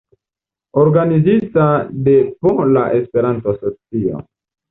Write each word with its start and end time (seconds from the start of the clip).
Organizita 0.83 1.87
de 1.91 2.35
Pola 2.39 2.91
Esperanto-Asocio. 2.93 4.25